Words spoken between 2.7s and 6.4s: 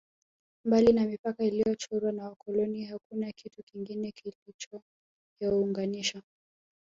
hakuna kitu kingine kilichoyaunganisha